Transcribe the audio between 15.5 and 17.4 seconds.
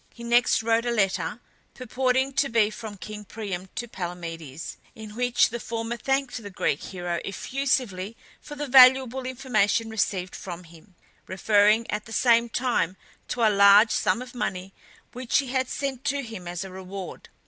sent to him as a reward.